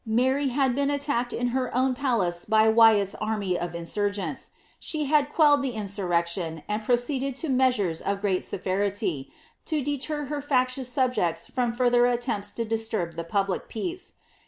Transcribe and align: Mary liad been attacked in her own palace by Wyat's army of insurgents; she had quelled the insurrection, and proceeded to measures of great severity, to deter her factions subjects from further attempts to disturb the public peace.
Mary 0.03 0.47
liad 0.49 0.73
been 0.73 0.89
attacked 0.89 1.31
in 1.31 1.49
her 1.49 1.69
own 1.77 1.93
palace 1.93 2.43
by 2.45 2.67
Wyat's 2.67 3.13
army 3.21 3.55
of 3.55 3.75
insurgents; 3.75 4.49
she 4.79 5.05
had 5.05 5.31
quelled 5.31 5.61
the 5.61 5.73
insurrection, 5.73 6.63
and 6.67 6.83
proceeded 6.83 7.35
to 7.35 7.49
measures 7.49 8.01
of 8.01 8.19
great 8.19 8.43
severity, 8.43 9.31
to 9.65 9.83
deter 9.83 10.25
her 10.25 10.41
factions 10.41 10.87
subjects 10.89 11.45
from 11.45 11.71
further 11.71 12.07
attempts 12.07 12.49
to 12.49 12.65
disturb 12.65 13.15
the 13.15 13.23
public 13.23 13.67
peace. 13.67 14.15